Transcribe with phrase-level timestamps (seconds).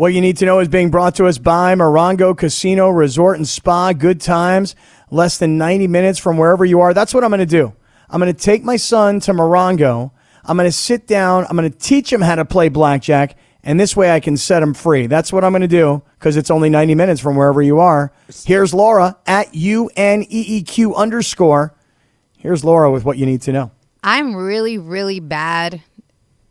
[0.00, 3.46] What you need to know is being brought to us by Morongo Casino Resort and
[3.46, 3.92] Spa.
[3.92, 4.74] Good times,
[5.10, 6.94] less than 90 minutes from wherever you are.
[6.94, 7.74] That's what I'm going to do.
[8.08, 10.10] I'm going to take my son to Morongo.
[10.42, 11.44] I'm going to sit down.
[11.50, 14.62] I'm going to teach him how to play blackjack, and this way I can set
[14.62, 15.06] him free.
[15.06, 18.10] That's what I'm going to do because it's only 90 minutes from wherever you are.
[18.46, 21.74] Here's Laura at UNEEQ underscore.
[22.38, 23.70] Here's Laura with what you need to know.
[24.02, 25.82] I'm really, really bad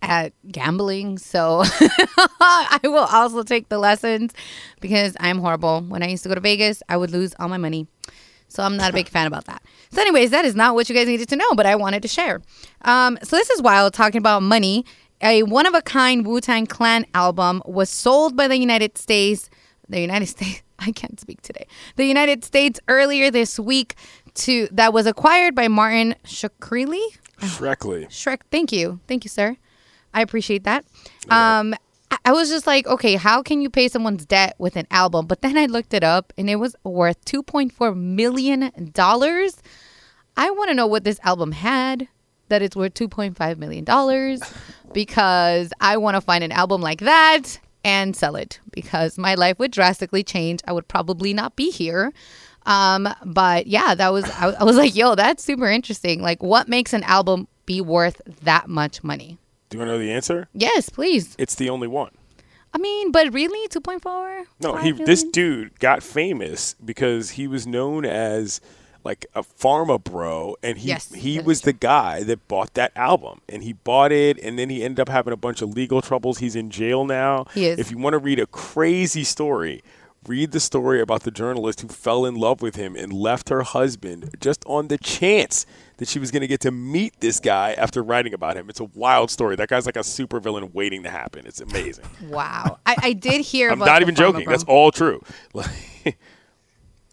[0.01, 1.63] at gambling, so
[2.39, 4.33] I will also take the lessons
[4.79, 5.81] because I'm horrible.
[5.81, 7.87] When I used to go to Vegas, I would lose all my money.
[8.47, 9.61] So I'm not a big fan about that.
[9.91, 12.07] So, anyways, that is not what you guys needed to know, but I wanted to
[12.07, 12.41] share.
[12.83, 14.85] Um, so this is wild talking about money.
[15.21, 19.49] A one of a kind Wu Tang Clan album was sold by the United States.
[19.87, 20.63] The United States.
[20.79, 21.67] I can't speak today.
[21.97, 23.95] The United States earlier this week
[24.35, 27.05] to that was acquired by Martin Shkreli.
[27.41, 28.07] Shrekley.
[28.07, 28.41] Shrek.
[28.49, 29.01] Thank you.
[29.07, 29.57] Thank you, sir.
[30.13, 30.85] I appreciate that.
[31.29, 31.73] Um,
[32.11, 35.27] I- I was just like, okay, how can you pay someone's debt with an album?
[35.27, 38.71] But then I looked it up and it was worth $2.4 million.
[40.37, 42.07] I want to know what this album had
[42.49, 43.85] that it's worth $2.5 million
[44.93, 49.59] because I want to find an album like that and sell it because my life
[49.59, 50.59] would drastically change.
[50.67, 52.11] I would probably not be here.
[52.65, 56.21] Um, but yeah, that was, I, I was like, yo, that's super interesting.
[56.21, 59.38] Like, what makes an album be worth that much money?
[59.69, 60.47] Do you want to know the answer?
[60.53, 61.35] Yes, please.
[61.37, 62.11] It's the only one.
[62.73, 64.45] I mean, but really, 2.4?
[64.61, 68.61] No, Five he this dude got famous because he was known as
[69.03, 73.41] like a pharma bro and he Yes, he was the guy that bought that album
[73.47, 76.39] and he bought it and then he ended up having a bunch of legal troubles.
[76.39, 77.45] He's in jail now.
[77.53, 77.79] He is.
[77.79, 79.81] If you want to read a crazy story,
[80.27, 83.61] read the story about the journalist who fell in love with him and left her
[83.63, 85.65] husband just on the chance
[85.97, 88.69] that she was going to get to meet this guy after writing about him.
[88.69, 89.55] It's a wild story.
[89.55, 91.45] That guy's like a supervillain waiting to happen.
[91.45, 92.05] It's amazing.
[92.27, 92.79] Wow.
[92.85, 94.45] I, I did hear I'm not even joking.
[94.45, 94.51] Bro.
[94.51, 95.21] That's all true.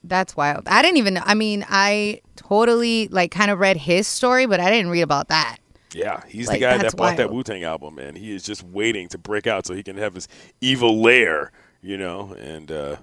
[0.04, 0.68] That's wild.
[0.68, 1.22] I didn't even know.
[1.24, 5.28] I mean, I totally, like, kind of read his story, but I didn't read about
[5.28, 5.58] that.
[5.92, 7.36] Yeah, he's Like, the guy that bought that wild.
[7.36, 10.14] Wu Tang album, and he is just waiting to break out so he can have
[10.14, 10.28] his
[10.60, 11.50] evil lair,
[11.86, 12.96] you know, and uh,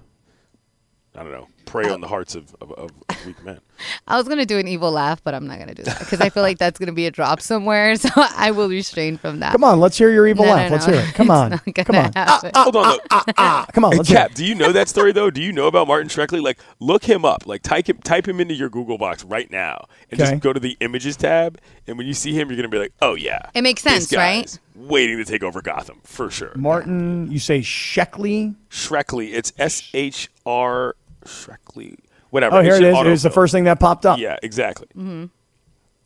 [1.16, 2.90] I don't know, prey on the hearts of, of, of
[3.26, 3.60] weak men.
[4.06, 5.98] I was going to do an evil laugh, but I'm not going to do that
[5.98, 7.94] because I feel like that's going to be a drop somewhere.
[8.04, 9.52] So I will restrain from that.
[9.52, 10.70] Come on, let's hear your evil No, no, laugh.
[10.72, 10.92] Let's no.
[10.94, 11.14] hear it.
[11.14, 11.58] Come on.
[11.58, 12.12] Come on.
[12.12, 12.12] happen.
[12.16, 12.98] Ah, ah, Hold on, though.
[13.10, 15.30] Ah, ah come on, Hey, let's Cap, do you know that story though?
[15.30, 16.42] Do you know about Martin Shkreli?
[16.42, 17.46] Like, look him up.
[17.46, 20.30] Like, type him, type him into your Google box right now, and Okay.
[20.32, 21.58] just go to the images tab.
[21.86, 24.18] And when you see him, you're gonna be like, oh yeah, It makes sense, guy
[24.18, 24.58] right?
[24.76, 26.52] Waiting to take over Gotham for sure.
[26.56, 28.54] Martin, you say Sheckley?
[28.70, 29.32] Shrekley.
[29.32, 31.98] It's S H R Shrekley.
[32.30, 32.56] Whatever.
[32.56, 33.06] Oh, here It's it just.
[33.06, 34.18] It was the first thing that popped up.
[34.18, 34.88] Yeah, exactly.
[34.96, 35.26] Mm-hmm.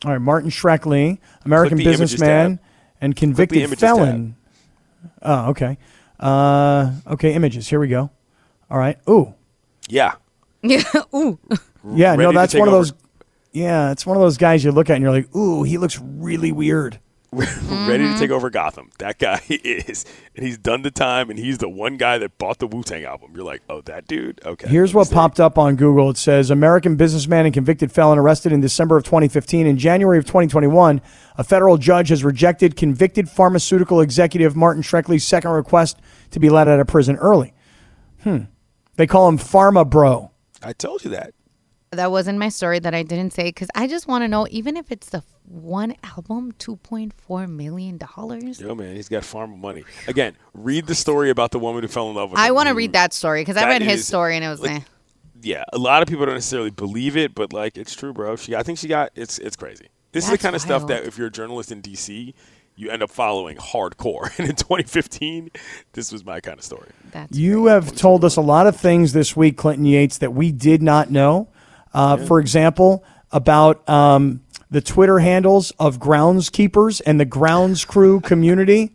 [0.05, 2.59] All right, Martin Shreckley, American businessman
[3.01, 4.35] and convicted images felon.
[5.21, 5.77] Oh, okay.
[6.19, 7.67] Uh, okay, images.
[7.67, 8.09] Here we go.
[8.69, 8.97] All right.
[9.09, 9.33] Ooh.
[9.87, 10.13] Yeah.
[10.61, 10.83] Yeah.
[11.15, 11.39] Ooh.
[11.93, 12.91] Yeah, Ready no, that's take one of those.
[13.53, 15.97] Yeah, it's one of those guys you look at and you're like, ooh, he looks
[16.01, 16.99] really weird.
[17.31, 18.13] Ready Mm-hmm.
[18.13, 18.89] to take over Gotham.
[18.97, 20.03] That guy is,
[20.35, 23.03] and he's done the time, and he's the one guy that bought the Wu Tang
[23.03, 23.33] album.
[23.35, 24.41] You're like, oh, that dude.
[24.43, 24.67] Okay.
[24.67, 25.13] Here's what see.
[25.13, 26.09] popped up on Google.
[26.09, 29.67] It says American businessman and convicted felon arrested in December of 2015.
[29.67, 31.01] In January of 2021,
[31.37, 35.97] a federal judge has rejected convicted pharmaceutical executive Martin Shrekley's second request
[36.31, 37.53] to be let out of prison early.
[38.23, 38.45] Hmm.
[38.95, 40.31] They call him Pharma Bro.
[40.63, 41.33] I told you that.
[41.91, 44.77] That wasn't my story that I didn't say because I just want to know, even
[44.77, 47.99] if it's the one album, $2.4 million.
[48.59, 49.83] Yo, man, he's got pharma money.
[50.07, 52.55] Again, read the story about the woman who fell in love with I him.
[52.55, 54.61] want to read that story because I That read his is- story and it was
[54.61, 54.79] like, eh.
[55.41, 58.35] Yeah, a lot of people don't necessarily believe it, but like it's true, bro.
[58.35, 59.87] She, I think she got it's it's crazy.
[60.11, 62.33] This is the That's kind of stuff that if you're a journalist in DC,
[62.75, 64.29] you end up following hardcore.
[64.37, 65.49] And in 2015,
[65.93, 66.89] this was my kind of story.
[67.11, 67.71] That's You great.
[67.71, 71.09] have told us a lot of things this week, Clinton Yates, that we did not
[71.09, 71.47] know.
[71.93, 78.91] Uh, For example, about um, the Twitter handles of groundskeepers and the grounds crew community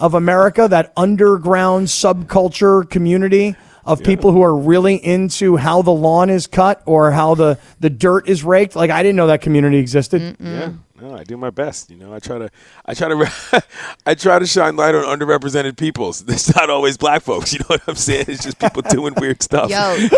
[0.00, 6.28] of America, that underground subculture community of people who are really into how the lawn
[6.28, 8.74] is cut or how the, the dirt is raked.
[8.74, 10.36] Like, I didn't know that community existed.
[10.40, 11.90] Yeah, no, I do my best.
[11.90, 12.50] You know, I try to,
[12.84, 13.64] I try to,
[14.06, 16.24] I try to shine light on underrepresented peoples.
[16.36, 17.52] It's not always black folks.
[17.52, 18.26] You know what I'm saying?
[18.28, 19.70] It's just people doing weird stuff.
[19.70, 20.08] Yo,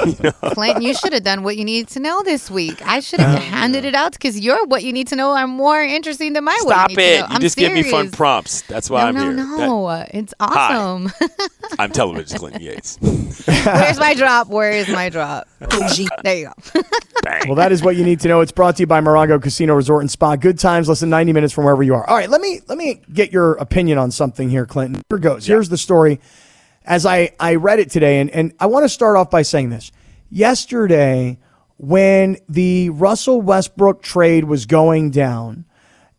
[0.52, 2.80] Clinton, you should have done what you needed to know this week.
[2.86, 5.46] I should have oh, handed it out because your what you need to know are
[5.46, 7.06] more interesting than my Stop what you need it!
[7.16, 7.26] to know.
[7.28, 8.62] You I'm just give me fun prompts.
[8.62, 9.34] That's why No, I'm no, here.
[9.36, 9.88] That- no.
[10.10, 11.12] it's awesome.
[11.78, 12.98] I'm television Clinton Yates.
[13.00, 14.48] Where's my drop?
[14.48, 15.46] Where is my drop?
[16.22, 16.52] there you go.
[17.46, 18.40] Well, that is what you need to know.
[18.40, 20.36] It's brought to you by Morongo Casino Resort and Spa.
[20.36, 22.08] Good times, less than 90 minutes from wherever you are.
[22.08, 25.02] All right, let me let me get your opinion on something here, Clinton.
[25.08, 25.46] Here goes.
[25.46, 26.20] Here's the story.
[26.84, 29.70] as I, I read it today, and, and I want to start off by saying
[29.70, 29.92] this.
[30.30, 31.38] Yesterday,
[31.78, 35.64] when the Russell Westbrook trade was going down,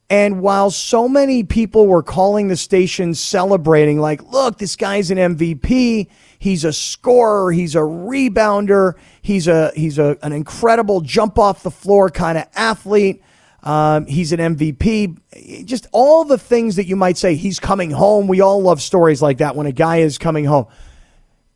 [0.09, 5.19] and while so many people were calling the station celebrating, like, look, this guy's an
[5.19, 6.07] MVP,
[6.39, 11.71] he's a scorer, he's a rebounder, he's a he's a, an incredible jump off the
[11.71, 13.21] floor kind of athlete.
[13.63, 15.65] Um, he's an MVP.
[15.65, 17.35] Just all the things that you might say.
[17.35, 18.27] He's coming home.
[18.27, 20.67] We all love stories like that when a guy is coming home.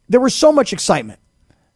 [0.10, 1.20] There was so much excitement.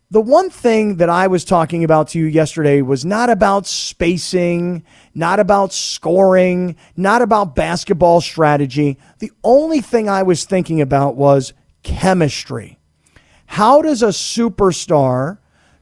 [0.10, 4.84] The one thing that I was talking about to you yesterday was not about spacing,
[5.14, 8.98] not about scoring, not about basketball strategy.
[9.20, 11.52] The only thing I was thinking about was
[11.84, 12.80] chemistry.
[13.48, 15.40] How does a superstar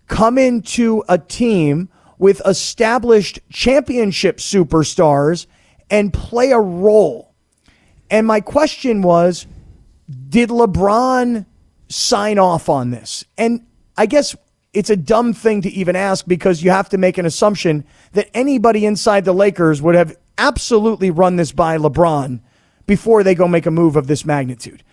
[0.07, 5.47] come into a team with established championship superstars
[5.89, 7.33] and play a role?
[8.09, 9.47] And my question was,
[10.29, 11.45] did LeBron
[11.89, 13.25] sign off on this?
[13.38, 13.65] And
[13.97, 14.35] I guess
[14.73, 18.29] it's a dumb thing to even ask because you have to make an assumption that
[18.33, 22.41] anybody inside the Lakers would have absolutely run this by LeBron
[22.85, 24.83] before they go make a move of this magnitude.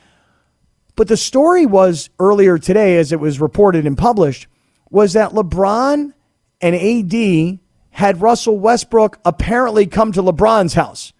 [0.94, 4.46] But the story was earlier today, as it was reported and published,
[4.90, 6.12] was that LeBron
[6.62, 7.58] and AD
[7.90, 11.12] had Russell Westbrook apparently come to LeBron's house.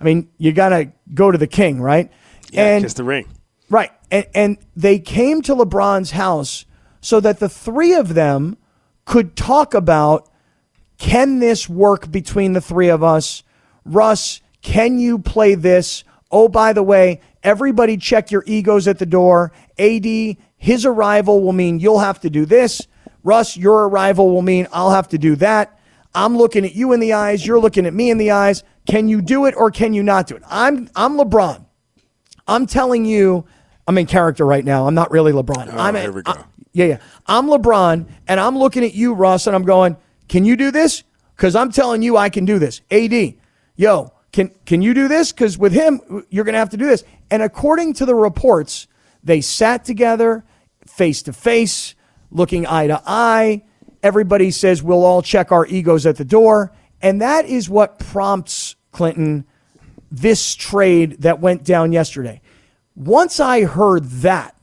[0.00, 2.10] I mean, you got to go to the king, right?
[2.50, 3.28] Yeah, and, kiss the ring.
[3.68, 3.90] Right.
[4.10, 6.64] And, and they came to LeBron's house
[7.00, 8.56] so that the three of them
[9.04, 10.30] could talk about
[10.98, 13.42] can this work between the three of us?
[13.84, 16.04] Russ, can you play this?
[16.30, 19.52] Oh, by the way, everybody check your egos at the door.
[19.78, 22.86] AD, his arrival will mean you'll have to do this.
[23.26, 25.80] Russ, your arrival will mean I'll have to do that.
[26.14, 27.44] I'm looking at you in the eyes.
[27.44, 28.62] You're looking at me in the eyes.
[28.86, 30.44] Can you do it or can you not do it?
[30.48, 31.66] I'm I'm LeBron.
[32.46, 33.44] I'm telling you,
[33.88, 34.86] I'm in character right now.
[34.86, 35.68] I'm not really LeBron.
[35.72, 36.32] Oh, I'm here we go.
[36.32, 36.98] I, yeah, yeah.
[37.26, 39.96] I'm LeBron, and I'm looking at you, Russ, and I'm going,
[40.28, 41.02] "Can you do this?"
[41.34, 42.80] Because I'm telling you, I can do this.
[42.92, 43.34] AD,
[43.74, 45.32] yo, can can you do this?
[45.32, 47.02] Because with him, you're going to have to do this.
[47.28, 48.86] And according to the reports,
[49.24, 50.44] they sat together,
[50.86, 51.95] face to face,
[52.30, 53.62] looking eye to eye.
[54.02, 58.76] Everybody says we'll all check our egos at the door, and that is what prompts
[58.92, 59.44] Clinton
[60.10, 62.40] this trade that went down yesterday.
[62.94, 64.56] Once I heard that,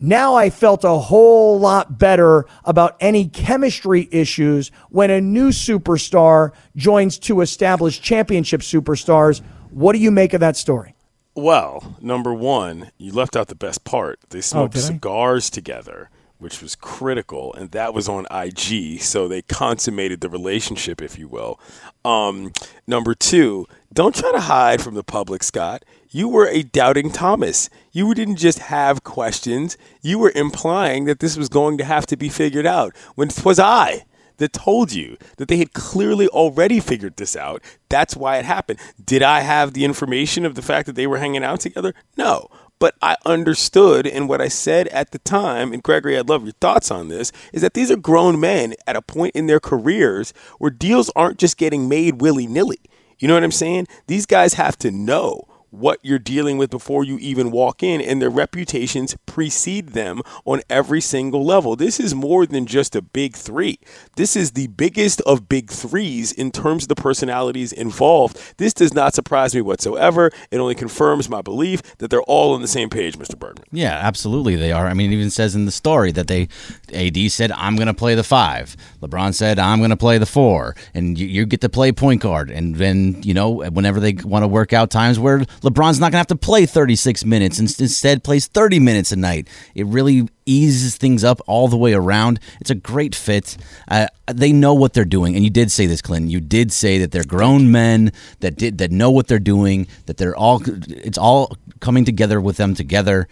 [0.00, 6.50] now I felt a whole lot better about any chemistry issues when a new superstar
[6.74, 9.42] joins two established championship superstars.
[9.70, 10.94] What do you make of that story?
[11.34, 14.18] Well, number one, you left out the best part.
[14.30, 16.10] They oh, smoked Oh, cigars together,
[16.42, 19.00] which was critical, and that was on IG.
[19.00, 21.60] So they consummated the relationship, if you will.
[22.04, 22.52] Um,
[22.86, 25.84] number two, don't try to hide from the public, Scott.
[26.10, 27.70] You were a doubting Thomas.
[27.90, 29.78] You didn't just have questions.
[30.02, 33.44] You were implying that this was going to have to be figured out when it
[33.44, 34.04] was I
[34.38, 37.62] that told you that they had clearly already figured this out.
[37.88, 38.80] That's why it happened.
[39.02, 41.94] Did I have the information of the fact that they were hanging out together?
[42.16, 42.48] No.
[42.82, 46.54] But I understood, and what I said at the time, and Gregory, I'd love your
[46.60, 50.34] thoughts on this, is that these are grown men at a point in their careers
[50.58, 52.80] where deals aren't just getting made willy nilly.
[53.20, 53.86] You know what I'm saying?
[54.08, 58.20] These guys have to know what you're dealing with before you even walk in, and
[58.20, 61.74] their reputations precede them on every single level.
[61.74, 63.78] This is more than just a big three.
[64.16, 68.38] This is the biggest of big threes in terms of the personalities involved.
[68.58, 70.30] This does not surprise me whatsoever.
[70.50, 73.38] It only confirms my belief that they're all on the same page, Mr.
[73.38, 73.64] Bergman.
[73.72, 74.86] Yeah, absolutely they are.
[74.86, 76.48] I mean, it even says in the story that they,
[76.92, 78.76] AD said, "I'm going to play the five.
[79.00, 80.74] LeBron said, "I'm going to play the four.
[80.94, 82.50] and you, you get to play point guard.
[82.50, 86.12] And then you know, whenever they want to work out times where LeBron's not going
[86.12, 90.28] to have to play 36 minutes and instead plays 30 minutes a night, it really
[90.46, 92.40] eases things up all the way around.
[92.60, 93.56] It's a great fit.
[93.88, 96.30] Uh, they know what they're doing, and you did say this, Clinton.
[96.30, 99.86] You did say that they're grown men that did that know what they're doing.
[100.06, 103.28] That they're all it's all coming together with them together.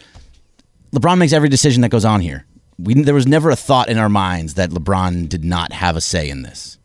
[0.93, 2.45] LeBron makes every decision that goes on here.
[2.83, 6.01] We, there was never a thought in our minds that LeBron did not have a
[6.01, 6.79] say in this.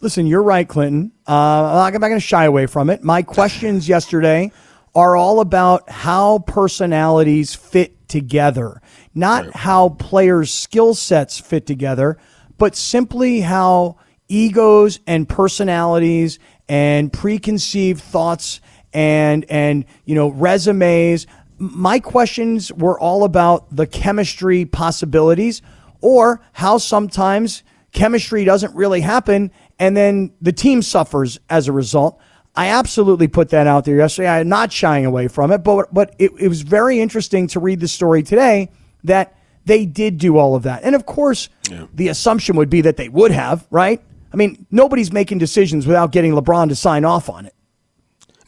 [0.00, 1.12] Listen, you're right, Clinton.
[1.26, 3.02] Uh, I'm not going to shy away from it.
[3.02, 4.52] My questions yesterday
[4.94, 8.80] are all about how personalities fit together,
[9.14, 12.18] not how players' skill sets fit together,
[12.56, 13.96] but simply how
[14.28, 18.60] egos and personalities and preconceived thoughts
[18.92, 21.26] and and you know resumes.
[21.58, 25.62] My questions were all about the chemistry possibilities,
[26.00, 27.62] or how sometimes
[27.92, 32.20] chemistry doesn't really happen and then the team suffers as a result.
[32.54, 34.28] I absolutely put that out there yesterday.
[34.28, 37.80] I'm not shying away from it, but but it, it was very interesting to read
[37.80, 38.70] the story today
[39.04, 40.82] that they did do all of that.
[40.82, 41.48] And of course,
[41.94, 44.02] the assumption would be that they would have, right?
[44.32, 47.54] I mean, nobody's making decisions without getting LeBron to sign off on it.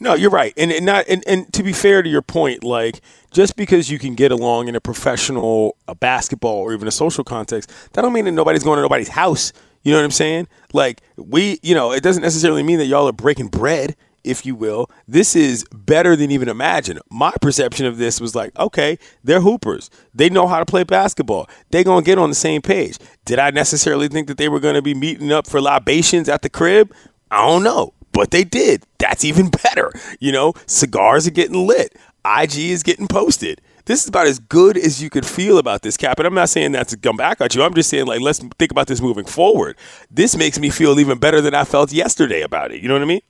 [0.01, 3.01] No, you're right, and, and not and, and to be fair to your point, like
[3.29, 7.23] just because you can get along in a professional, a basketball, or even a social
[7.23, 9.53] context, that don't mean that nobody's going to nobody's house.
[9.83, 10.47] You know what I'm saying?
[10.73, 14.55] Like we, you know, it doesn't necessarily mean that y'all are breaking bread, if you
[14.55, 14.89] will.
[15.07, 16.97] This is better than even imagine.
[17.11, 19.91] My perception of this was like, okay, they're hoopers.
[20.15, 21.47] They know how to play basketball.
[21.69, 22.97] They gonna get on the same page.
[23.23, 26.49] Did I necessarily think that they were gonna be meeting up for libations at the
[26.49, 26.91] crib?
[27.29, 28.83] I don't know but they did.
[28.97, 29.91] That's even better.
[30.19, 31.95] You know, cigars are getting lit.
[32.25, 33.61] IG is getting posted.
[33.85, 36.19] This is about as good as you could feel about this cap.
[36.19, 37.63] And I'm not saying that to come back at you.
[37.63, 39.75] I'm just saying, like, let's think about this moving forward.
[40.11, 42.81] This makes me feel even better than I felt yesterday about it.
[42.81, 43.21] You know what I mean?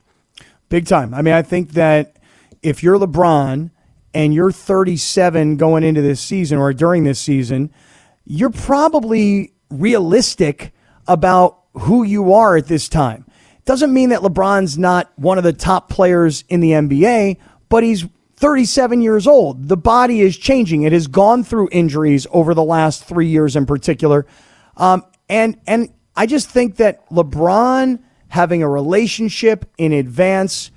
[0.68, 1.14] Big time.
[1.14, 2.16] I mean, I think that
[2.62, 3.70] if you're LeBron
[4.14, 7.72] and you're 37 going into this season or during this season,
[8.24, 10.72] you're probably realistic
[11.08, 13.24] about who you are at this time.
[13.64, 17.38] Doesn't mean that LeBron's not one of the top players in the NBA,
[17.68, 19.68] but he's 37 years old.
[19.68, 20.82] The body is changing.
[20.82, 24.26] It has gone through injuries over the last three years in particular.
[24.76, 30.70] Um, and, and I just think that LeBron having a relationship in advance,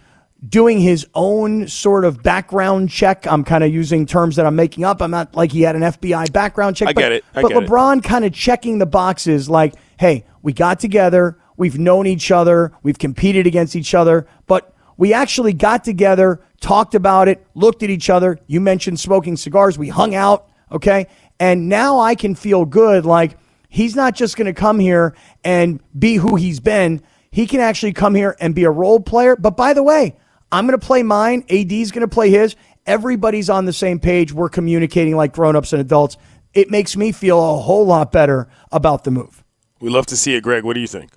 [0.48, 3.26] doing his own sort of background check.
[3.26, 5.02] I'm kind of using terms that I'm making up.
[5.02, 6.90] I'm not like he had an FBI background check.
[6.90, 7.26] I but, get it.
[7.34, 7.58] I but get.
[7.64, 11.40] LeBron kind of checking the boxes like, hey, we got together.
[11.58, 12.72] We've known each other.
[12.84, 17.90] We've competed against each other, but we actually got together, talked about it, looked at
[17.90, 18.40] each other.
[18.48, 19.78] You mentioned smoking cigars.
[19.78, 20.48] We hung out.
[20.72, 21.08] Okay.
[21.40, 23.06] And now I can feel good.
[23.06, 23.38] Like
[23.70, 27.02] he's not just going to come here and be who he's been.
[27.30, 29.36] He can actually come here and be a role player.
[29.36, 30.16] But by the way,
[30.52, 31.44] I'm going to play mine.
[31.50, 32.56] AD's going to play his.
[32.86, 34.32] Everybody's on the same page.
[34.32, 36.18] We're communicating like grown-ups and adults.
[36.54, 39.44] It makes me feel a whole lot better about the move.
[39.82, 40.64] We love to see it, Greg.
[40.64, 41.12] What do you think?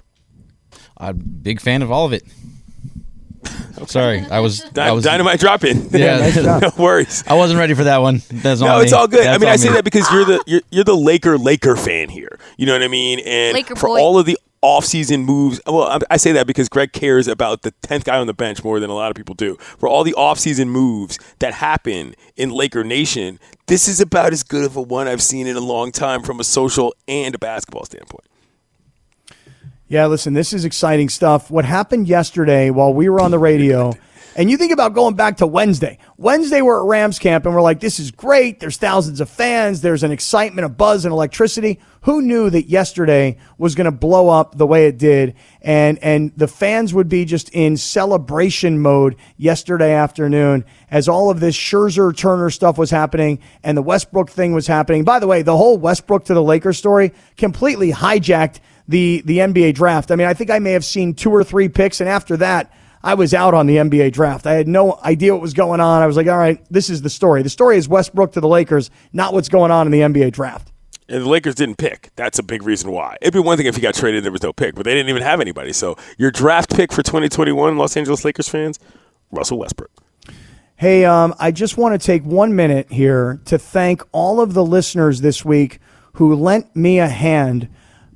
[0.98, 2.24] I'm a big fan of all of it.
[3.86, 4.64] Sorry, I was.
[4.76, 5.88] I was Dynamite drop in.
[5.92, 7.22] Yeah, nice no worries.
[7.26, 8.20] I wasn't ready for that one.
[8.28, 8.98] That's No, on it's me.
[8.98, 9.26] all good.
[9.26, 9.74] I mean, I say me.
[9.76, 12.38] that because you're the you're, you're the Laker Laker fan here.
[12.56, 13.20] You know what I mean?
[13.24, 14.00] And Laker for boy.
[14.00, 17.70] all of the offseason moves, well, I, I say that because Greg cares about the
[17.82, 19.54] tenth guy on the bench more than a lot of people do.
[19.78, 23.38] For all the offseason moves that happen in Laker Nation,
[23.68, 26.40] this is about as good of a one I've seen in a long time from
[26.40, 28.27] a social and a basketball standpoint.
[29.90, 31.50] Yeah, listen, this is exciting stuff.
[31.50, 33.94] What happened yesterday while we were on the radio,
[34.38, 35.98] and you think about going back to Wednesday.
[36.16, 38.60] Wednesday, we're at Rams camp and we're like, this is great.
[38.60, 39.80] There's thousands of fans.
[39.80, 41.80] There's an excitement, a buzz, and electricity.
[42.02, 45.34] Who knew that yesterday was going to blow up the way it did?
[45.60, 51.40] And, and the fans would be just in celebration mode yesterday afternoon as all of
[51.40, 55.02] this Scherzer Turner stuff was happening and the Westbrook thing was happening.
[55.02, 59.74] By the way, the whole Westbrook to the Lakers story completely hijacked the the NBA
[59.74, 60.12] draft.
[60.12, 62.72] I mean, I think I may have seen two or three picks, and after that,
[63.02, 64.46] I was out on the NBA draft.
[64.46, 66.02] I had no idea what was going on.
[66.02, 67.42] I was like, all right, this is the story.
[67.42, 70.72] The story is Westbrook to the Lakers, not what's going on in the NBA draft.
[71.08, 72.10] And the Lakers didn't pick.
[72.16, 73.16] That's a big reason why.
[73.22, 74.94] It'd be one thing if he got traded and there was no pick, but they
[74.94, 75.72] didn't even have anybody.
[75.72, 78.78] So your draft pick for 2021, Los Angeles Lakers fans,
[79.30, 79.90] Russell Westbrook.
[80.76, 84.64] Hey, um, I just want to take one minute here to thank all of the
[84.64, 85.80] listeners this week
[86.14, 87.68] who lent me a hand.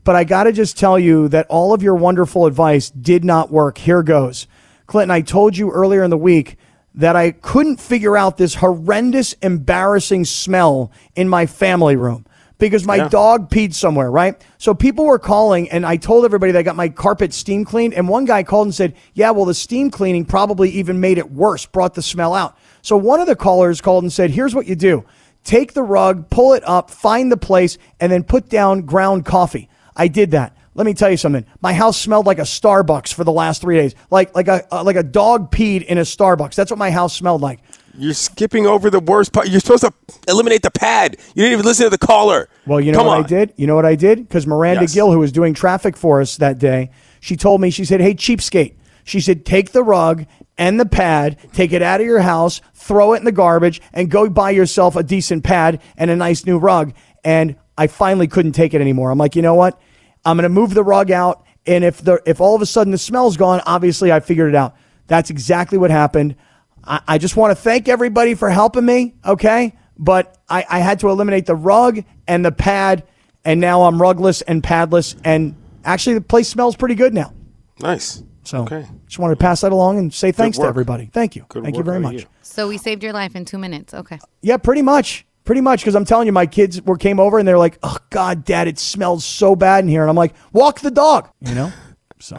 [0.04, 3.50] But I got to just tell you that all of your wonderful advice did not
[3.50, 3.78] work.
[3.78, 4.46] Here goes.
[4.86, 6.56] Clinton, I told you earlier in the week
[6.94, 12.26] that I couldn't figure out this horrendous, embarrassing smell in my family room
[12.58, 13.08] because my Yeah.
[13.08, 14.40] dog peed somewhere, right?
[14.58, 17.94] So people were calling, and I told everybody that I got my carpet steam cleaned.
[17.94, 21.32] And one guy called and said, Yeah, well, the steam cleaning probably even made it
[21.32, 22.56] worse, brought the smell out.
[22.82, 25.04] So one of the callers called and said, Here's what you do
[25.44, 29.68] take the rug, pull it up, find the place, and then put down ground coffee.
[29.96, 30.56] I did that.
[30.74, 31.44] Let me tell you something.
[31.60, 34.82] My house smelled like a Starbucks for the last three days, like like a uh,
[34.82, 36.54] like a dog peed in a Starbucks.
[36.54, 37.60] That's what my house smelled like.
[37.94, 39.48] You're skipping over the worst part.
[39.50, 39.92] You're supposed to
[40.26, 41.18] eliminate the pad.
[41.34, 42.48] You didn't even listen to the caller.
[42.66, 43.24] Well, you know Come what on.
[43.24, 43.52] I did?
[43.58, 44.26] You know what I did?
[44.26, 44.94] Because Miranda Yes.
[44.94, 48.14] Gill, who was doing traffic for us that day, she told me, she said, Hey,
[48.14, 48.76] cheapskate.
[49.04, 50.24] She said, Take the rug
[50.56, 54.10] and the pad, take it out of your house, throw it in the garbage, and
[54.10, 56.94] go buy yourself a decent pad and a nice new rug.
[57.24, 59.10] And I finally couldn't take it anymore.
[59.10, 59.78] I'm like, you know what?
[60.24, 61.44] I'm going to move the rug out.
[61.66, 64.54] And if the if all of a sudden the smell's gone, obviously I figured it
[64.56, 64.74] out.
[65.06, 66.36] That's exactly what happened.
[66.84, 69.14] I, I just want to thank everybody for helping me.
[69.24, 69.76] Okay.
[69.98, 73.04] But I, I had to eliminate the rug and the pad,
[73.44, 75.14] and now I'm rugless and padless.
[75.24, 77.32] And actually, the place smells pretty good now.
[77.80, 78.22] Nice.
[78.44, 78.84] So Okay.
[79.06, 81.10] just wanted to pass that along and say thanks to everybody.
[81.12, 81.44] Thank you.
[81.48, 82.14] Good Thank you very much.
[82.14, 82.24] you.
[82.42, 83.94] So we saved your life in two minutes.
[83.94, 84.18] Okay.
[84.40, 85.24] Yeah, pretty much.
[85.44, 87.96] Pretty much, because I'm telling you, my kids were came over and they're like, "Oh
[88.10, 91.54] God, Dad, it smells so bad in here," and I'm like, "Walk the dog," you
[91.54, 91.72] know.
[92.20, 92.36] so,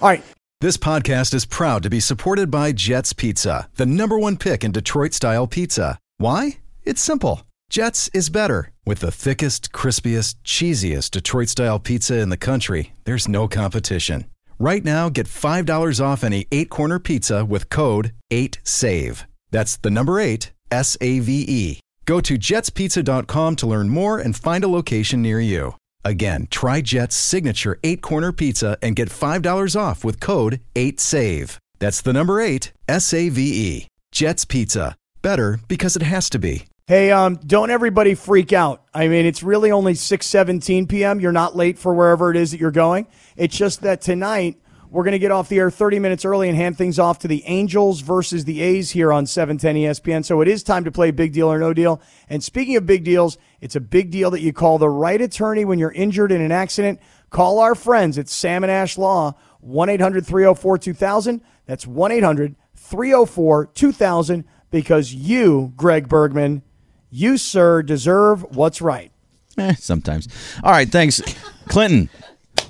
[0.00, 0.22] all right,
[0.60, 4.72] This podcast is proud to be supported by Jets Pizza, the number one pick in
[4.72, 5.98] Detroit style pizza.
[6.16, 6.58] Why?
[6.84, 7.42] It's simple.
[7.68, 8.70] Jets is better.
[8.86, 14.24] With the thickest, crispiest, cheesiest Detroit style pizza in the country, there's no competition.
[14.58, 19.26] Right now, get $5 off any eight corner pizza with code 8SAVE.
[19.50, 21.80] That's the number eight, S A V E.
[22.06, 25.74] Go to jetspizza.com to learn more and find a location near you.
[26.04, 31.58] Again, try Jet's signature eight corner pizza and get $5 off with code 8SAVE.
[31.80, 33.88] That's the number eight, S A V E.
[34.12, 34.94] Jet's Pizza.
[35.20, 36.64] Better because it has to be.
[36.86, 38.84] Hey, um, don't everybody freak out.
[38.94, 41.18] I mean, it's really only 6:17 p.m.
[41.18, 43.08] You're not late for wherever it is that you're going.
[43.36, 44.56] It's just that tonight
[44.90, 47.28] we're going to get off the air 30 minutes early and hand things off to
[47.28, 50.24] the Angels versus the A's here on 710 ESPN.
[50.24, 52.00] So it is time to play big deal or no deal.
[52.28, 55.64] And speaking of big deals, it's a big deal that you call the right attorney
[55.64, 57.00] when you're injured in an accident.
[57.30, 59.34] Call our friends at Salmon and Ash Law,
[59.66, 61.40] 1-800-304-2000.
[61.66, 66.62] That's 1-800-304-2000 because you, Greg Bergman,
[67.10, 69.10] you, sir, deserve what's right.
[69.58, 70.28] Eh, sometimes.
[70.62, 71.20] All right, thanks.
[71.68, 72.08] Clinton,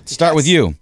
[0.05, 0.77] start with you.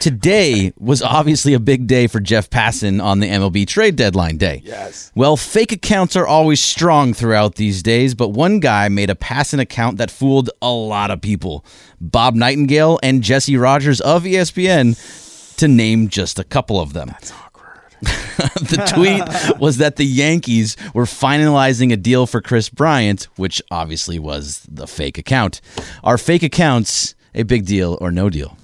[0.00, 4.62] Today was obviously a big day for Jeff Passan on the MLB trade deadline day.
[4.64, 5.10] Yes.
[5.16, 9.58] Well, fake accounts are always strong throughout these days, but one guy made a Passan
[9.58, 11.64] account that fooled a lot of people.
[12.00, 17.10] Bob Nightingale and Jesse Rogers of ESPN, to name just a couple of them.
[17.10, 17.80] Awkward.
[18.00, 24.20] the tweet was that the Yankees were finalizing a deal for Kris Bryant, which obviously
[24.20, 25.60] was the fake account.
[26.04, 28.56] Are fake accounts a big deal or no deal?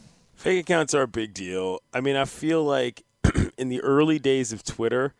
[0.45, 1.81] Fake accounts are a big deal.
[1.95, 3.03] I mean, I feel like
[3.57, 5.15] in the early days of Twitter,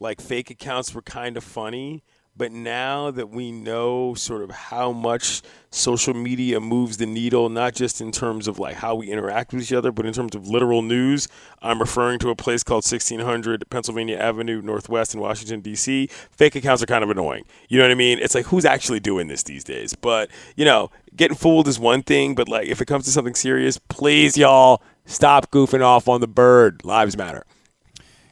[0.00, 2.02] like fake accounts were kind of funny.
[2.38, 7.74] But now that we know sort of how much social media moves the needle, not
[7.74, 10.48] just in terms of like how we interact with each other, but in terms of
[10.48, 11.26] literal news,
[11.60, 16.06] I'm referring to a place called 1600 Pennsylvania Avenue Northwest in Washington, D.C.
[16.30, 17.44] Fake accounts are kind of annoying.
[17.68, 18.20] You know what I mean?
[18.20, 19.94] It's like, who's actually doing this these days?
[19.94, 23.34] But, you know, getting fooled is one thing, but like if it comes to something
[23.34, 26.84] serious, please, y'all, stop goofing off on the bird.
[26.84, 27.44] Lives matter.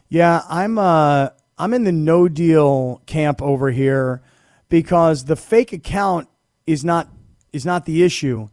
[0.09, 4.23] Yeah, I'm uh I'm in the no deal camp over here
[4.69, 6.29] because the fake account
[6.67, 7.09] is not
[7.53, 8.49] is not the issue.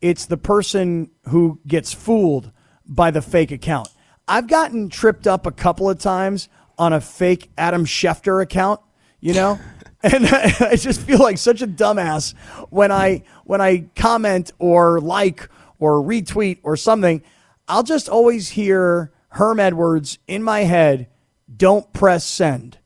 [0.00, 2.52] It's the person who gets fooled
[2.86, 3.88] by the fake account.
[4.28, 8.80] I've gotten tripped up a couple of times on a fake Adam Schefter account,
[9.20, 9.58] you know?
[10.06, 10.26] And
[10.60, 12.34] I just feel like such a dumbass
[12.68, 17.22] when I when I comment or like or retweet or something.
[17.68, 21.06] I'll just always hear Herm Edwards in my head,
[21.54, 22.78] don't press send.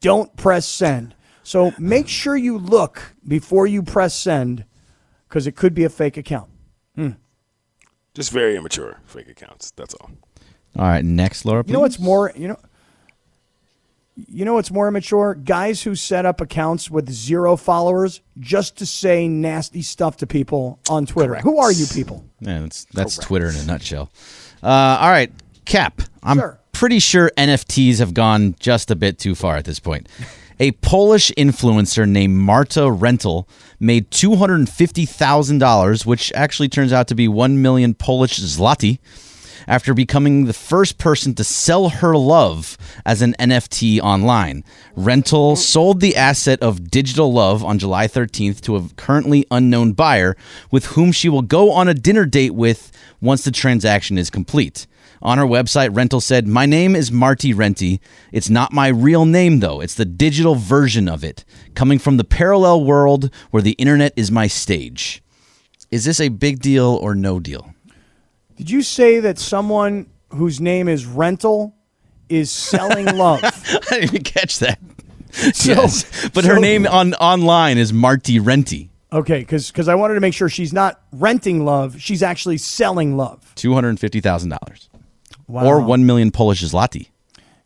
[0.00, 1.14] Don't press send.
[1.42, 4.64] So make sure you look before you press send
[5.28, 6.50] because it could be a fake account.
[8.14, 9.72] Just very immature fake accounts.
[9.72, 10.10] That's all.
[10.78, 11.62] All right, next, Laura.
[11.66, 12.58] You know what's more, you know,
[14.14, 15.34] you know what's more immature?
[15.34, 20.78] Guys who set up accounts with zero followers just to say nasty stuff to people
[20.88, 21.34] on Twitter.
[21.36, 22.24] Who are you people?
[22.40, 24.10] Yeah, that's that's Twitter in a nutshell.
[24.62, 25.30] Uh, all right,
[25.66, 26.00] Cap.
[26.22, 26.58] I'm Sure.
[26.76, 30.08] Pretty sure NFTs have gone just a bit too far at this point.
[30.60, 33.48] A Polish influencer named Marta Rental
[33.80, 37.94] made two hundred and fifty thousand dollars, which actually turns out to be one million
[37.94, 38.98] Polish zloty,
[39.66, 44.62] after becoming the first person to sell her love as an NFT online.
[44.94, 50.36] Rental sold the asset of Digital Love on July 13th to a currently unknown buyer
[50.70, 54.86] with whom she will go on a dinner date with once the transaction is complete.
[55.22, 58.00] On her website, Rental said, My name is Marty Renty.
[58.32, 59.80] It's not my real name, though.
[59.80, 64.30] It's the digital version of it, coming from the parallel world where the internet is
[64.30, 65.22] my stage.
[65.90, 67.72] Is this a big deal or no deal?
[68.56, 71.74] Did you say that someone whose name is Rental
[72.28, 73.40] is selling love?
[73.44, 74.78] I didn't even catch that.
[75.52, 78.88] So- yes, but her name on online is Marty Renty.
[79.12, 83.52] Okay, because I wanted to make sure she's not renting love; she's actually selling love.
[83.54, 84.88] Two hundred fifty thousand dollars,
[85.48, 85.64] Wow.
[85.64, 87.08] or one million Polish zloty.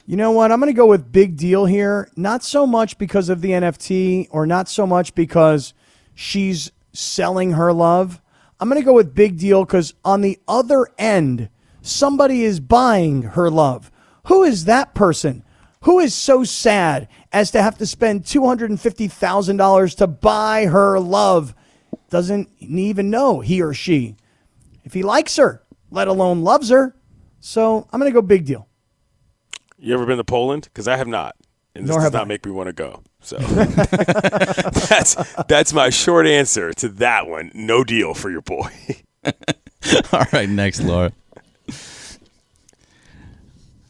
[0.06, 0.50] You know what?
[0.50, 2.10] I'm going to go with big deal here.
[2.16, 5.72] Not so much because of the NFT, or not so much because
[6.14, 8.20] she's selling her love.
[8.58, 11.48] I'm going to go with big deal because on the other end,
[11.80, 13.90] somebody is buying her love.
[14.26, 15.44] Who is that person?
[15.84, 21.54] Who is so sad as to have to spend $250,000 to buy her love?
[22.10, 24.16] Doesn't even know he or she.
[24.84, 26.94] If he likes her, let alone loves her,
[27.40, 28.68] So I'm going to go big deal.
[29.78, 30.64] You ever been to Poland?
[30.64, 31.36] Because I have not,
[31.74, 32.26] and this Nor does not I.
[32.26, 33.02] make me want to go.
[33.22, 35.16] So that's
[35.48, 37.50] that's my short answer to that one.
[37.54, 38.70] No deal for your boy.
[40.12, 41.12] All right, next, Laura.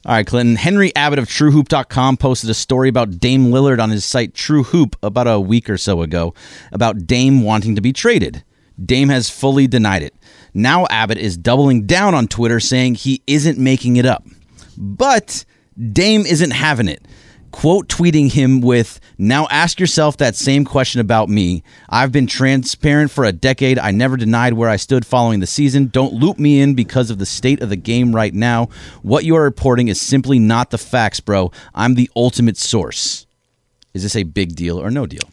[0.07, 0.57] All right, Clinton.
[0.57, 4.97] Henry Abbott of TrueHoop.com posted a story about Dame Lillard on his site True Hoop
[5.03, 6.33] about a week or so ago
[6.73, 8.43] about Dame wanting to be traded.
[8.83, 10.15] Dame has fully denied it.
[10.55, 14.25] Now Abbott is doubling down on Twitter saying he isn't making it up.
[14.77, 15.45] But
[15.93, 17.05] Dame isn't having it.
[17.53, 21.65] Quote tweeting him with, Now ask yourself that same question about me.
[21.89, 23.79] I've been transparent for a decade.
[23.79, 25.87] I never denied where I stood following the season.
[25.87, 28.69] Don't loop me in because of the state of the game right now.
[29.03, 31.51] What you are reporting is simply not the facts, bro.
[31.75, 33.27] I'm the ultimate source.
[33.95, 35.29] Is this a big deal or no deal?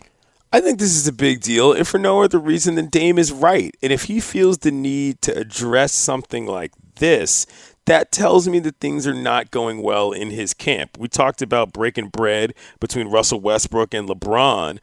[0.52, 3.34] I think this is a big deal, and for no other reason than Dame is
[3.34, 3.76] right.
[3.84, 7.46] And if he feels the need to address something like this,
[7.86, 10.98] that tells me that things are not going well in his camp.
[10.98, 14.80] We talked about breaking bread between Russell Westbrook and LeBron.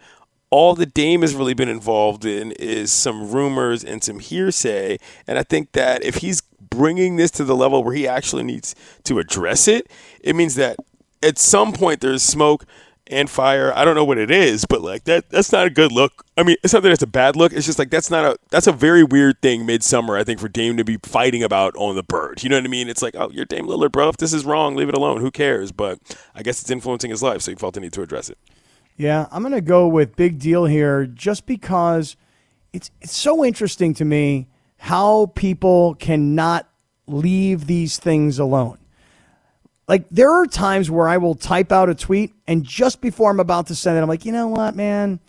[0.50, 4.98] All the Dame has really been involved in is some rumors and some hearsay.
[5.27, 8.74] And I think that if he's bringing this to the level where he actually needs
[9.05, 10.77] to address it, it means that
[11.22, 12.64] at some point there's smoke
[13.07, 13.73] and fire.
[13.75, 16.25] I don't know what it is, but like that that's not a good look.
[16.37, 17.53] I mean, it's not that it's a bad look.
[17.53, 20.49] It's just like that's not a that's a very weird thing midsummer, I think, for
[20.49, 22.43] Dame to be fighting about on the bird.
[22.43, 22.88] You know what I mean?
[22.88, 24.09] It's like, oh, you're Dame Lillard, bro.
[24.09, 25.21] If this is wrong, leave it alone.
[25.21, 25.73] Who cares?
[25.73, 25.99] But
[26.35, 28.38] I guess it's influencing his life, so he felt the need to address it.
[28.97, 32.17] Yeah, I'm to go with big deal here just because
[32.73, 36.69] it's it's so interesting to me how people cannot
[37.07, 38.79] leave these things alone.
[39.87, 43.40] Like there are times where I will type out a tweet and just before I'm
[43.40, 45.20] about to send it I'm like, "You know what, man?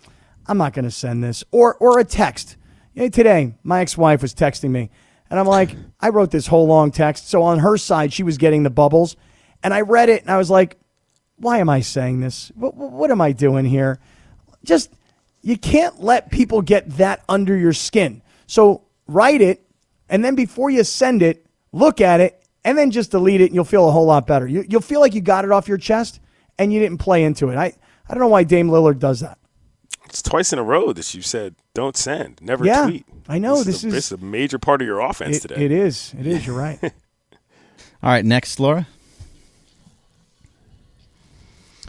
[0.48, 2.56] I'm not going to send this." Or or a text.
[2.96, 4.90] Today my ex-wife was texting me
[5.30, 7.28] and I'm like, I wrote this whole long text.
[7.28, 9.18] So on her side she was getting the bubbles
[9.64, 10.78] and I read it and I was like,
[11.38, 12.52] why am I saying this?
[12.56, 14.00] What, what am I doing here?
[14.64, 14.92] Just,
[15.42, 18.22] you can't let people get that under your skin.
[18.48, 19.62] So write it,
[20.10, 23.56] and then before you send it, look at it, and then just delete it, and
[23.56, 24.46] you'll feel a whole lot better.
[24.48, 26.20] You, you'll feel like you got it off your chest,
[26.60, 27.56] and you didn't play into it.
[27.56, 27.68] I,
[28.10, 29.38] I don't know why Dame Lillard does that.
[30.06, 33.06] It's twice in a row that you said don't send, never Yeah, tweet.
[33.28, 35.38] I know, This, this is, a, is- this is a major part of your offense
[35.38, 35.66] It, today.
[35.66, 36.14] it is.
[36.20, 36.46] It is.
[36.46, 36.80] You're right.
[38.04, 38.88] All right, next, Laura.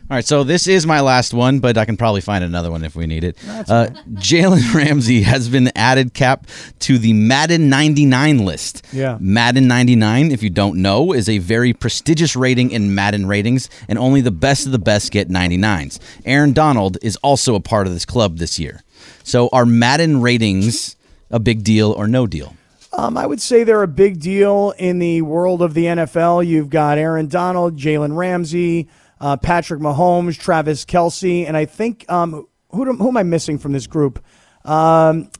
[0.08, 2.84] All right, so this is my last one, but I can probably find another one
[2.84, 3.36] if we need it.
[3.48, 6.46] Uh, Jalen Ramsey has been added cap
[6.80, 8.86] to the Madden 99 list.
[8.92, 9.18] Yeah.
[9.20, 13.98] Madden 99, if you don't know, is a very prestigious rating in Madden ratings, and
[13.98, 15.98] only the best of the best get 99s.
[16.24, 18.84] Aaron Donald is also a part of this club this year.
[19.24, 20.94] So are Madden ratings
[21.32, 22.54] a big deal or no deal?
[22.92, 26.46] Um, I would say they're a big deal in the world of the NFL.
[26.46, 28.88] You've got Aaron Donald, Jalen Ramsey,
[29.20, 33.58] uh, Patrick Mahomes, Travis Kelce, and I think um, who, do- who am I missing
[33.58, 34.22] from this group?
[34.64, 35.30] Um,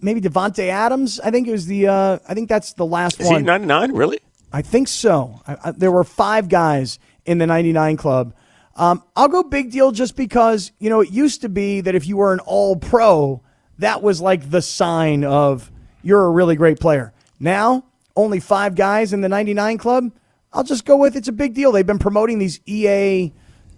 [0.00, 1.20] maybe Davante Adams.
[1.20, 1.88] I think it was the.
[1.88, 3.40] Uh, I think that's the last Is one.
[3.40, 3.92] he 99?
[3.92, 4.20] Really?
[4.52, 5.40] I think so.
[5.46, 8.34] I, I, there were five guys in the 99 club.
[8.76, 12.06] Um, I'll go big deal just because, you know, it used to be that if
[12.06, 13.42] you were an all pro,
[13.78, 15.70] that was like the sign of
[16.02, 17.12] you're a really great player.
[17.40, 17.84] Now,
[18.16, 20.12] only five guys in the 99 club.
[20.52, 21.72] I'll just go with it's a big deal.
[21.72, 23.32] They've been promoting these EA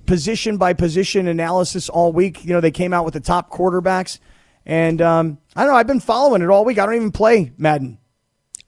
[0.06, 2.44] position by position analysis all week.
[2.44, 4.18] You know, they came out with the top quarterbacks.
[4.66, 5.78] And um, I don't know.
[5.78, 6.78] I've been following it all week.
[6.78, 7.98] I don't even play Madden.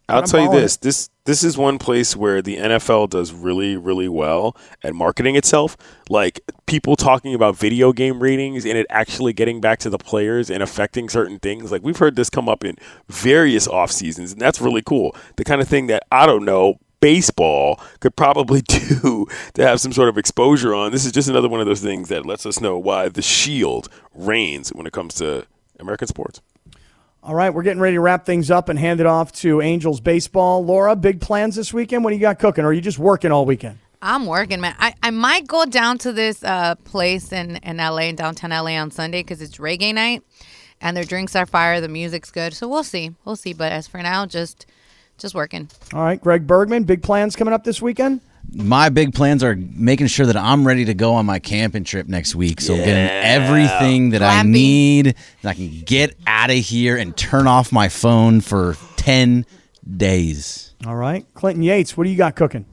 [0.09, 3.77] I'll I'm tell you this: this this is one place where the NFL does really,
[3.77, 5.77] really well at marketing itself.
[6.11, 10.51] Like people talking about video game ratings and it actually getting back to the players
[10.51, 11.71] and affecting certain things.
[11.71, 12.77] Like we've heard this come up in
[13.09, 15.15] various off seasons, and that's really cool.
[15.37, 19.93] The kind of thing that I don't know baseball could probably do to have some
[19.93, 20.91] sort of exposure on.
[20.93, 23.91] This is just another one of those things that lets us know why the shield
[24.15, 25.45] reigns when it comes to
[25.79, 26.41] American sports.
[27.25, 30.01] All right, we're getting ready to wrap things up and hand it off to Angels
[30.01, 30.65] baseball.
[30.65, 32.03] Laura, big plans this weekend?
[32.03, 32.65] What do you got cooking?
[32.65, 33.79] Or are you just working all weekend?
[34.01, 34.75] I'm working, man.
[34.79, 38.73] I, I might go down to this uh, place in, in LA, in downtown LA
[38.73, 40.25] on Sunday because it's reggae night
[40.81, 41.81] and their drinks are fire.
[41.81, 42.55] The music's good.
[42.55, 43.15] So we'll see.
[43.25, 43.53] We'll see.
[43.53, 44.67] But as for now, just
[45.19, 45.69] just working.
[45.93, 48.21] All right, Greg Bergman, big plans coming up this weekend?
[48.55, 52.09] my big plans are making sure that I'm ready to go on my camping trip
[52.09, 52.61] next week.
[52.61, 57.47] So getting everything that I need, and I can get out of here and turn
[57.47, 59.47] off my phone for ten
[59.97, 60.75] days.
[60.87, 62.67] All right, Clinton Yates, what do you got cooking?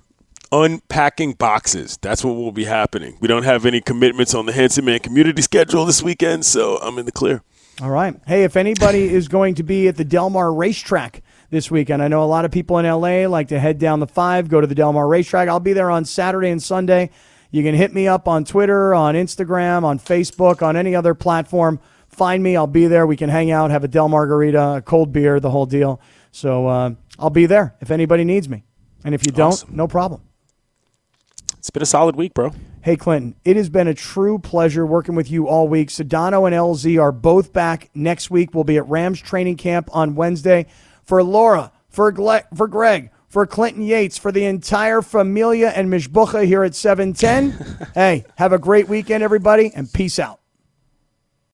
[0.51, 1.99] unpacking boxes.
[2.01, 3.19] That's what will be happening.
[3.21, 6.97] We don't have any commitments on the Hanson Man community schedule this weekend, so I'm
[6.97, 7.43] in the clear.
[7.83, 8.19] All right.
[8.25, 12.01] Hey, if anybody is going to be at the Del Mar racetrack this weekend.
[12.01, 14.61] I know a lot of people in LA like to head down the five, go
[14.61, 15.47] to the Del Mar racetrack.
[15.49, 17.09] I'll be there on Saturday and Sunday.
[17.51, 21.79] You can hit me up on Twitter, on Instagram, on Facebook, on any other platform.
[22.07, 22.55] Find me.
[22.55, 23.07] I'll be there.
[23.07, 25.99] We can hang out, have a Del Margarita, a cold beer, the whole deal.
[26.31, 28.63] So uh, I'll be there if anybody needs me.
[29.03, 29.75] And if you don't, Awesome.
[29.75, 30.21] no problem.
[31.57, 32.51] It's been a solid week, bro.
[32.81, 35.89] Hey, Clinton, it has been a true pleasure working with you all week.
[35.89, 38.53] Sedano and LZ are both back next week.
[38.53, 40.65] We'll be at Rams training camp on Wednesday.
[41.09, 46.45] For Laura, for, Gle- for Greg, for Clinton Yates, for the entire familia and Mishbucha
[46.45, 50.38] here at 710, hey, have a great weekend, everybody, and peace out.